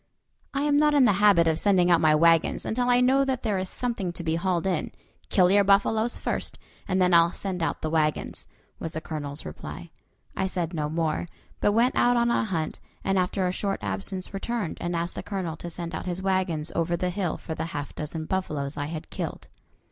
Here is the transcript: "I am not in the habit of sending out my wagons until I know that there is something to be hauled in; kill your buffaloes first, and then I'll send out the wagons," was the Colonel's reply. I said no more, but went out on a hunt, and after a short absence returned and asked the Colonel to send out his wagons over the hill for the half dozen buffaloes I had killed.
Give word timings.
"I 0.51 0.63
am 0.63 0.77
not 0.77 0.95
in 0.95 1.05
the 1.05 1.13
habit 1.21 1.47
of 1.47 1.59
sending 1.59 1.91
out 1.91 2.01
my 2.01 2.15
wagons 2.15 2.65
until 2.65 2.89
I 2.89 3.01
know 3.01 3.23
that 3.23 3.43
there 3.43 3.59
is 3.59 3.69
something 3.69 4.11
to 4.13 4.23
be 4.23 4.33
hauled 4.33 4.65
in; 4.65 4.91
kill 5.29 5.51
your 5.51 5.63
buffaloes 5.63 6.17
first, 6.17 6.57
and 6.87 6.99
then 6.99 7.13
I'll 7.13 7.31
send 7.33 7.61
out 7.61 7.83
the 7.83 7.89
wagons," 7.91 8.47
was 8.79 8.93
the 8.93 8.99
Colonel's 9.01 9.45
reply. 9.45 9.91
I 10.35 10.47
said 10.47 10.73
no 10.73 10.89
more, 10.89 11.27
but 11.59 11.73
went 11.73 11.95
out 11.95 12.17
on 12.17 12.31
a 12.31 12.43
hunt, 12.45 12.79
and 13.03 13.19
after 13.19 13.45
a 13.45 13.51
short 13.51 13.79
absence 13.83 14.33
returned 14.33 14.79
and 14.81 14.95
asked 14.95 15.13
the 15.13 15.21
Colonel 15.21 15.55
to 15.57 15.69
send 15.69 15.93
out 15.93 16.07
his 16.07 16.19
wagons 16.19 16.71
over 16.75 16.97
the 16.97 17.11
hill 17.11 17.37
for 17.37 17.53
the 17.53 17.65
half 17.65 17.93
dozen 17.93 18.25
buffaloes 18.25 18.77
I 18.77 18.85
had 18.87 19.11
killed. 19.11 19.49